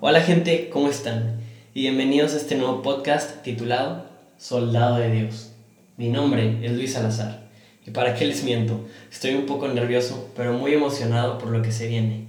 Hola 0.00 0.20
gente, 0.20 0.70
¿cómo 0.72 0.88
están? 0.88 1.40
Y 1.74 1.80
bienvenidos 1.80 2.32
a 2.32 2.36
este 2.36 2.54
nuevo 2.54 2.82
podcast 2.82 3.42
titulado 3.42 4.04
Soldado 4.36 4.98
de 4.98 5.10
Dios. 5.10 5.50
Mi 5.96 6.08
nombre 6.08 6.64
es 6.64 6.70
Luis 6.70 6.92
Salazar. 6.92 7.48
Y 7.84 7.90
para 7.90 8.14
qué 8.14 8.24
les 8.24 8.44
miento, 8.44 8.86
estoy 9.10 9.34
un 9.34 9.44
poco 9.44 9.66
nervioso, 9.66 10.30
pero 10.36 10.52
muy 10.52 10.72
emocionado 10.72 11.38
por 11.38 11.48
lo 11.48 11.62
que 11.62 11.72
se 11.72 11.88
viene. 11.88 12.28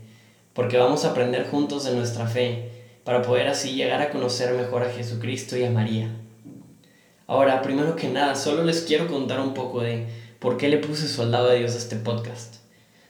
Porque 0.54 0.80
vamos 0.80 1.06
a 1.06 1.12
aprender 1.12 1.46
juntos 1.46 1.84
de 1.84 1.94
nuestra 1.94 2.26
fe, 2.26 2.72
para 3.04 3.22
poder 3.22 3.48
así 3.48 3.74
llegar 3.74 4.02
a 4.02 4.10
conocer 4.10 4.56
mejor 4.56 4.82
a 4.82 4.90
Jesucristo 4.90 5.56
y 5.56 5.64
a 5.64 5.70
María. 5.70 6.10
Ahora, 7.28 7.62
primero 7.62 7.96
que 7.96 8.10
nada, 8.10 8.34
solo 8.34 8.64
les 8.64 8.82
quiero 8.82 9.06
contar 9.06 9.40
un 9.42 9.54
poco 9.54 9.82
de 9.82 10.08
por 10.40 10.58
qué 10.58 10.70
le 10.70 10.80
puse 10.80 11.08
Soldado 11.08 11.50
de 11.50 11.60
Dios 11.60 11.76
a 11.76 11.78
este 11.78 11.98
podcast. 11.98 12.56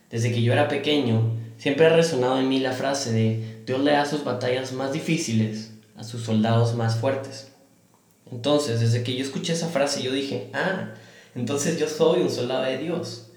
Desde 0.09 0.33
que 0.33 0.41
yo 0.41 0.51
era 0.51 0.67
pequeño, 0.67 1.37
siempre 1.59 1.85
ha 1.85 1.95
resonado 1.95 2.39
en 2.39 2.49
mí 2.49 2.59
la 2.59 2.71
frase 2.71 3.11
de 3.11 3.61
Dios 3.67 3.81
le 3.81 3.91
da 3.91 4.05
sus 4.05 4.23
batallas 4.23 4.71
más 4.71 4.93
difíciles 4.93 5.71
a 5.95 6.03
sus 6.03 6.23
soldados 6.23 6.73
más 6.73 6.95
fuertes. 6.95 7.51
Entonces, 8.31 8.79
desde 8.79 9.03
que 9.03 9.15
yo 9.15 9.23
escuché 9.23 9.53
esa 9.53 9.67
frase, 9.67 10.01
yo 10.01 10.11
dije, 10.11 10.49
ah, 10.53 10.93
entonces 11.35 11.79
yo 11.79 11.87
soy 11.87 12.21
un 12.21 12.29
soldado 12.29 12.63
de 12.63 12.77
Dios. 12.77 13.27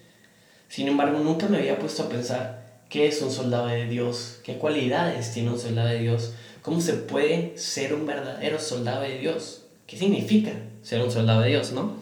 Sin 0.69 0.89
embargo, 0.89 1.19
nunca 1.19 1.49
me 1.49 1.59
había 1.59 1.79
puesto 1.79 2.05
a 2.05 2.09
pensar 2.09 2.63
qué 2.89 3.09
es 3.09 3.21
un 3.21 3.31
soldado 3.31 3.67
de 3.67 3.87
Dios, 3.89 4.39
qué 4.45 4.59
cualidades 4.59 5.33
tiene 5.33 5.51
un 5.51 5.59
soldado 5.59 5.89
de 5.89 5.99
Dios, 5.99 6.35
cómo 6.63 6.81
se 6.81 6.95
puede 6.95 7.59
ser 7.59 7.93
un 7.93 8.07
verdadero 8.07 8.59
soldado 8.59 9.03
de 9.03 9.19
Dios, 9.19 9.63
qué 9.87 9.99
significa 9.99 10.53
ser 10.83 11.03
un 11.03 11.11
soldado 11.11 11.41
de 11.41 11.51
Dios, 11.51 11.73
¿no? 11.73 11.97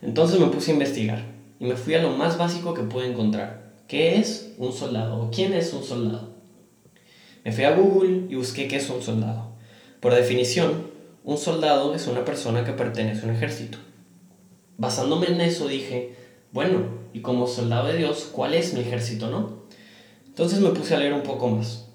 Entonces 0.00 0.40
me 0.40 0.46
puse 0.46 0.72
a 0.72 0.74
investigar 0.74 1.22
y 1.60 1.66
me 1.66 1.76
fui 1.76 1.94
a 1.94 2.02
lo 2.02 2.10
más 2.10 2.36
básico 2.36 2.74
que 2.74 2.82
pude 2.82 3.06
encontrar. 3.06 3.71
¿Qué 3.92 4.18
es 4.18 4.54
un 4.56 4.72
soldado? 4.72 5.20
¿O 5.20 5.30
quién 5.30 5.52
es 5.52 5.74
un 5.74 5.84
soldado? 5.84 6.30
Me 7.44 7.52
fui 7.52 7.64
a 7.64 7.76
Google 7.76 8.24
y 8.30 8.36
busqué 8.36 8.66
qué 8.66 8.76
es 8.76 8.88
un 8.88 9.02
soldado. 9.02 9.52
Por 10.00 10.14
definición, 10.14 10.86
un 11.24 11.36
soldado 11.36 11.94
es 11.94 12.06
una 12.06 12.24
persona 12.24 12.64
que 12.64 12.72
pertenece 12.72 13.20
a 13.20 13.28
un 13.28 13.36
ejército. 13.36 13.76
Basándome 14.78 15.26
en 15.26 15.42
eso 15.42 15.68
dije, 15.68 16.14
bueno, 16.52 16.86
y 17.12 17.20
como 17.20 17.46
soldado 17.46 17.88
de 17.88 17.98
Dios, 17.98 18.30
¿cuál 18.32 18.54
es 18.54 18.72
mi 18.72 18.80
ejército, 18.80 19.28
no? 19.28 19.64
Entonces 20.24 20.60
me 20.60 20.70
puse 20.70 20.94
a 20.94 20.98
leer 20.98 21.12
un 21.12 21.22
poco 21.22 21.48
más. 21.50 21.90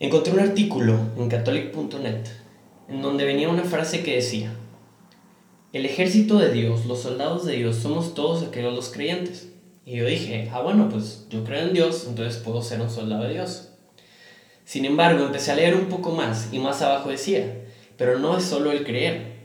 Encontré 0.00 0.32
un 0.32 0.40
artículo 0.40 0.98
en 1.18 1.28
catholic.net 1.28 2.24
en 2.88 3.02
donde 3.02 3.26
venía 3.26 3.50
una 3.50 3.64
frase 3.64 4.02
que 4.02 4.14
decía, 4.14 4.54
el 5.74 5.84
ejército 5.84 6.38
de 6.38 6.50
Dios, 6.50 6.86
los 6.86 7.00
soldados 7.00 7.44
de 7.44 7.56
Dios, 7.56 7.76
somos 7.76 8.14
todos 8.14 8.42
aquellos 8.42 8.74
los 8.74 8.88
creyentes. 8.88 9.50
Y 9.86 9.98
yo 9.98 10.04
dije, 10.04 10.50
ah, 10.52 10.62
bueno, 10.62 10.88
pues 10.88 11.26
yo 11.30 11.44
creo 11.44 11.60
en 11.60 11.72
Dios, 11.72 12.06
entonces 12.08 12.42
puedo 12.42 12.60
ser 12.60 12.80
un 12.80 12.90
soldado 12.90 13.22
de 13.22 13.34
Dios. 13.34 13.68
Sin 14.64 14.84
embargo, 14.84 15.24
empecé 15.24 15.52
a 15.52 15.54
leer 15.54 15.76
un 15.76 15.86
poco 15.86 16.10
más 16.10 16.48
y 16.52 16.58
más 16.58 16.82
abajo 16.82 17.08
decía, 17.08 17.62
pero 17.96 18.18
no 18.18 18.36
es 18.36 18.44
solo 18.44 18.72
el 18.72 18.84
creer, 18.84 19.36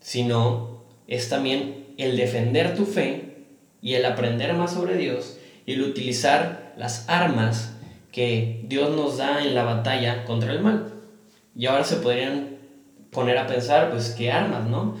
sino 0.00 0.84
es 1.06 1.30
también 1.30 1.94
el 1.96 2.18
defender 2.18 2.76
tu 2.76 2.84
fe 2.84 3.46
y 3.80 3.94
el 3.94 4.04
aprender 4.04 4.52
más 4.52 4.74
sobre 4.74 4.98
Dios 4.98 5.38
y 5.64 5.72
el 5.72 5.82
utilizar 5.82 6.74
las 6.76 7.08
armas 7.08 7.72
que 8.12 8.66
Dios 8.68 8.94
nos 8.94 9.16
da 9.16 9.42
en 9.42 9.54
la 9.54 9.64
batalla 9.64 10.26
contra 10.26 10.52
el 10.52 10.60
mal. 10.60 10.92
Y 11.56 11.64
ahora 11.66 11.84
se 11.84 11.96
podrían 11.96 12.58
poner 13.10 13.38
a 13.38 13.46
pensar, 13.46 13.90
pues, 13.90 14.10
¿qué 14.10 14.30
armas, 14.30 14.68
no? 14.68 14.98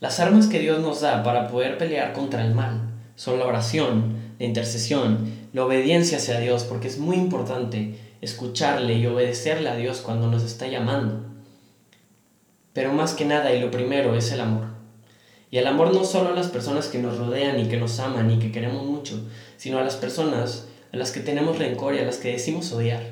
Las 0.00 0.18
armas 0.18 0.48
que 0.48 0.58
Dios 0.58 0.80
nos 0.80 1.02
da 1.02 1.22
para 1.22 1.46
poder 1.46 1.78
pelear 1.78 2.12
contra 2.12 2.44
el 2.44 2.52
mal 2.52 2.89
son 3.20 3.38
la 3.38 3.44
oración, 3.44 4.16
la 4.38 4.46
intercesión, 4.46 5.30
la 5.52 5.66
obediencia 5.66 6.16
hacia 6.16 6.40
Dios, 6.40 6.64
porque 6.64 6.88
es 6.88 6.96
muy 6.96 7.16
importante 7.16 7.98
escucharle 8.22 8.94
y 8.94 9.06
obedecerle 9.06 9.68
a 9.68 9.76
Dios 9.76 10.00
cuando 10.00 10.28
nos 10.28 10.42
está 10.42 10.68
llamando. 10.68 11.20
Pero 12.72 12.94
más 12.94 13.12
que 13.12 13.26
nada 13.26 13.54
y 13.54 13.60
lo 13.60 13.70
primero 13.70 14.16
es 14.16 14.32
el 14.32 14.40
amor. 14.40 14.68
Y 15.50 15.58
el 15.58 15.66
amor 15.66 15.92
no 15.92 16.06
solo 16.06 16.30
a 16.30 16.34
las 16.34 16.46
personas 16.46 16.86
que 16.86 16.98
nos 16.98 17.18
rodean 17.18 17.60
y 17.60 17.68
que 17.68 17.76
nos 17.76 18.00
aman 18.00 18.30
y 18.30 18.38
que 18.38 18.52
queremos 18.52 18.86
mucho, 18.86 19.22
sino 19.58 19.76
a 19.76 19.84
las 19.84 19.96
personas 19.96 20.68
a 20.90 20.96
las 20.96 21.12
que 21.12 21.20
tenemos 21.20 21.58
rencor 21.58 21.94
y 21.94 21.98
a 21.98 22.06
las 22.06 22.16
que 22.16 22.32
decimos 22.32 22.72
odiar. 22.72 23.02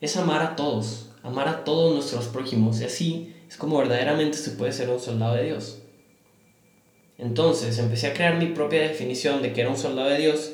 Es 0.00 0.16
amar 0.16 0.42
a 0.42 0.56
todos, 0.56 1.10
amar 1.22 1.46
a 1.46 1.62
todos 1.62 1.94
nuestros 1.94 2.26
prójimos 2.26 2.80
y 2.80 2.86
así 2.86 3.36
es 3.48 3.56
como 3.56 3.78
verdaderamente 3.78 4.36
se 4.36 4.50
puede 4.50 4.72
ser 4.72 4.90
un 4.90 4.98
soldado 4.98 5.36
de 5.36 5.44
Dios. 5.44 5.83
Entonces 7.18 7.78
empecé 7.78 8.08
a 8.08 8.14
crear 8.14 8.36
mi 8.36 8.46
propia 8.46 8.82
definición 8.82 9.40
de 9.40 9.52
que 9.52 9.60
era 9.60 9.70
un 9.70 9.76
soldado 9.76 10.08
de 10.08 10.18
Dios 10.18 10.52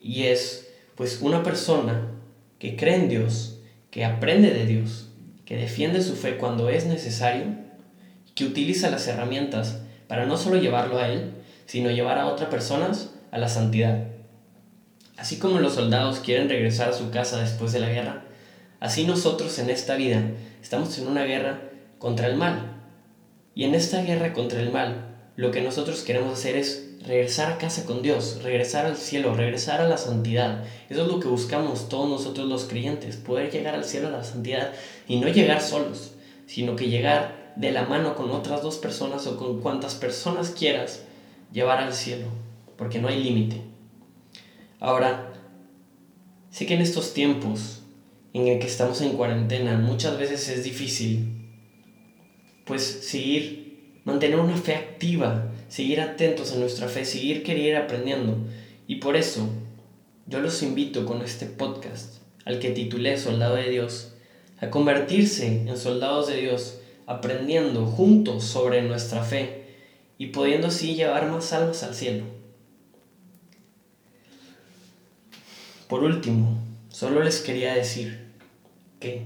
y 0.00 0.24
es 0.24 0.68
pues 0.94 1.20
una 1.22 1.42
persona 1.42 2.10
que 2.58 2.76
cree 2.76 2.96
en 2.96 3.08
Dios, 3.08 3.60
que 3.90 4.04
aprende 4.04 4.50
de 4.50 4.66
Dios, 4.66 5.08
que 5.46 5.56
defiende 5.56 6.02
su 6.02 6.16
fe 6.16 6.36
cuando 6.36 6.68
es 6.68 6.86
necesario, 6.86 7.46
que 8.34 8.44
utiliza 8.44 8.90
las 8.90 9.06
herramientas 9.08 9.80
para 10.06 10.26
no 10.26 10.36
solo 10.36 10.56
llevarlo 10.56 10.98
a 10.98 11.08
Él, 11.08 11.32
sino 11.66 11.90
llevar 11.90 12.18
a 12.18 12.26
otras 12.26 12.50
personas 12.50 13.10
a 13.30 13.38
la 13.38 13.48
santidad. 13.48 14.08
Así 15.16 15.38
como 15.38 15.60
los 15.60 15.74
soldados 15.74 16.20
quieren 16.20 16.48
regresar 16.48 16.90
a 16.90 16.94
su 16.94 17.10
casa 17.10 17.40
después 17.40 17.72
de 17.72 17.80
la 17.80 17.88
guerra, 17.88 18.24
así 18.80 19.06
nosotros 19.06 19.58
en 19.58 19.70
esta 19.70 19.96
vida 19.96 20.22
estamos 20.60 20.98
en 20.98 21.08
una 21.08 21.24
guerra 21.24 21.60
contra 21.98 22.26
el 22.26 22.36
mal. 22.36 22.76
Y 23.54 23.64
en 23.64 23.74
esta 23.74 24.02
guerra 24.02 24.32
contra 24.32 24.60
el 24.60 24.70
mal 24.70 25.11
lo 25.42 25.50
que 25.50 25.60
nosotros 25.60 26.02
queremos 26.02 26.38
hacer 26.38 26.54
es 26.54 26.88
regresar 27.04 27.50
a 27.50 27.58
casa 27.58 27.84
con 27.84 28.00
Dios, 28.00 28.44
regresar 28.44 28.86
al 28.86 28.96
cielo, 28.96 29.34
regresar 29.34 29.80
a 29.80 29.88
la 29.88 29.98
santidad. 29.98 30.62
Eso 30.88 31.02
es 31.02 31.08
lo 31.08 31.18
que 31.18 31.26
buscamos 31.26 31.88
todos 31.88 32.08
nosotros 32.08 32.48
los 32.48 32.66
creyentes, 32.66 33.16
poder 33.16 33.50
llegar 33.50 33.74
al 33.74 33.84
cielo 33.84 34.06
a 34.06 34.12
la 34.12 34.22
santidad 34.22 34.72
y 35.08 35.16
no 35.16 35.26
llegar 35.26 35.60
solos, 35.60 36.12
sino 36.46 36.76
que 36.76 36.88
llegar 36.88 37.54
de 37.56 37.72
la 37.72 37.82
mano 37.86 38.14
con 38.14 38.30
otras 38.30 38.62
dos 38.62 38.76
personas 38.76 39.26
o 39.26 39.36
con 39.36 39.60
cuantas 39.60 39.96
personas 39.96 40.50
quieras 40.50 41.02
llevar 41.52 41.78
al 41.80 41.92
cielo, 41.92 42.28
porque 42.76 43.00
no 43.00 43.08
hay 43.08 43.20
límite. 43.20 43.62
Ahora, 44.78 45.32
sé 46.52 46.66
que 46.66 46.74
en 46.74 46.82
estos 46.82 47.14
tiempos 47.14 47.80
en 48.32 48.46
el 48.46 48.60
que 48.60 48.68
estamos 48.68 49.00
en 49.00 49.16
cuarentena 49.16 49.76
muchas 49.76 50.16
veces 50.20 50.48
es 50.48 50.62
difícil 50.62 51.48
pues 52.64 52.84
seguir 52.84 53.61
mantener 54.04 54.38
una 54.38 54.56
fe 54.56 54.74
activa, 54.74 55.50
seguir 55.68 56.00
atentos 56.00 56.52
a 56.52 56.56
nuestra 56.56 56.88
fe, 56.88 57.04
seguir 57.04 57.42
querer 57.42 57.76
aprendiendo. 57.76 58.36
Y 58.86 58.96
por 58.96 59.16
eso 59.16 59.48
yo 60.26 60.40
los 60.40 60.62
invito 60.62 61.04
con 61.04 61.22
este 61.22 61.46
podcast, 61.46 62.18
al 62.44 62.58
que 62.58 62.70
titulé 62.70 63.18
Soldado 63.18 63.56
de 63.56 63.70
Dios, 63.70 64.14
a 64.60 64.70
convertirse 64.70 65.62
en 65.68 65.76
soldados 65.76 66.28
de 66.28 66.36
Dios, 66.36 66.78
aprendiendo 67.06 67.86
juntos 67.86 68.44
sobre 68.44 68.82
nuestra 68.82 69.24
fe 69.24 69.64
y 70.18 70.26
pudiendo 70.26 70.68
así 70.68 70.94
llevar 70.94 71.28
más 71.30 71.52
almas 71.52 71.82
al 71.82 71.94
cielo. 71.94 72.24
Por 75.88 76.04
último, 76.04 76.58
solo 76.88 77.22
les 77.22 77.40
quería 77.40 77.74
decir 77.74 78.30
que 79.00 79.24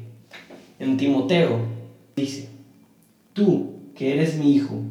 en 0.79 0.97
Timoteo 0.97 1.61
dice, 2.17 2.49
tú 3.35 3.76
que 3.97 4.13
eres 4.13 4.37
mi 4.37 4.55
Hijo, 4.55 4.83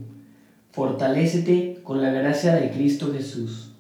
fortalécete 0.72 1.80
con 1.84 2.02
la 2.02 2.12
gracia 2.12 2.56
de 2.56 2.72
Cristo 2.72 3.14
Jesús. 3.14 3.72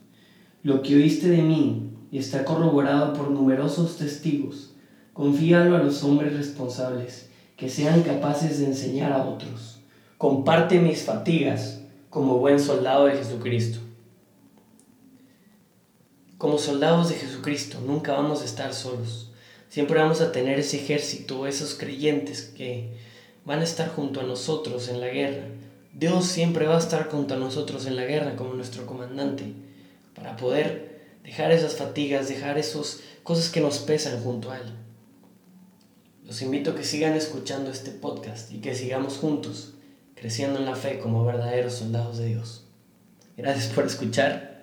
Lo 0.64 0.82
que 0.82 0.96
oíste 0.96 1.30
de 1.30 1.42
mí 1.42 1.92
está 2.12 2.46
corroborado 2.46 3.14
por 3.14 3.30
numerosos 3.30 3.98
testigos. 3.98 4.74
Confíalo 5.14 5.76
a 5.76 5.80
los 5.80 6.04
hombres 6.04 6.34
responsables, 6.36 7.30
que 7.58 7.70
sean 7.70 8.04
capaces 8.04 8.60
de 8.60 8.68
enseñar 8.68 9.12
a 9.12 9.26
otros. 9.26 9.80
Comparte 10.18 10.80
mis 10.80 11.04
fatigas 11.04 11.82
como 12.10 12.38
buen 12.38 12.60
soldado 12.60 13.06
de 13.06 13.18
Jesucristo. 13.18 13.80
Como 16.38 16.58
soldados 16.58 17.10
de 17.10 17.16
Jesucristo 17.16 17.80
nunca 17.86 18.14
vamos 18.14 18.42
a 18.42 18.46
estar 18.46 18.74
solos. 18.74 19.32
Siempre 19.70 20.00
vamos 20.00 20.22
a 20.22 20.32
tener 20.32 20.60
ese 20.60 20.78
ejército, 20.78 21.48
esos 21.48 21.76
creyentes 21.76 22.42
que 22.44 22.94
van 23.46 23.60
a 23.60 23.64
estar 23.64 23.90
junto 23.90 24.20
a 24.20 24.24
nosotros 24.24 24.90
en 24.90 25.00
la 25.00 25.08
guerra. 25.08 25.48
Dios 25.94 26.26
siempre 26.26 26.66
va 26.66 26.76
a 26.76 26.80
estar 26.80 27.10
junto 27.10 27.36
a 27.36 27.38
nosotros 27.38 27.86
en 27.86 27.96
la 27.96 28.04
guerra 28.06 28.36
como 28.36 28.54
nuestro 28.54 28.86
comandante, 28.86 29.54
para 30.14 30.36
poder 30.36 31.20
dejar 31.24 31.52
esas 31.52 31.76
fatigas, 31.76 32.28
dejar 32.28 32.58
esas 32.58 33.00
cosas 33.24 33.50
que 33.50 33.62
nos 33.62 33.80
pesan 33.80 34.22
junto 34.22 34.52
a 34.52 34.58
Él. 34.58 34.74
Los 36.26 36.42
invito 36.42 36.72
a 36.72 36.76
que 36.76 36.84
sigan 36.84 37.14
escuchando 37.14 37.72
este 37.72 37.92
podcast 37.92 38.52
y 38.52 38.58
que 38.58 38.76
sigamos 38.76 39.18
juntos, 39.18 39.74
creciendo 40.16 40.60
en 40.60 40.66
la 40.66 40.76
fe 40.76 41.00
como 41.00 41.24
verdaderos 41.24 41.74
soldados 41.74 42.18
de 42.18 42.28
Dios. 42.28 42.66
Gracias 43.38 43.72
por 43.74 43.86
escuchar 43.86 44.55